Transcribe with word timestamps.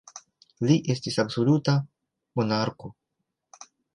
Li 0.69 0.77
estis 0.93 1.17
absoluta 1.25 1.77
monarko. 2.41 2.93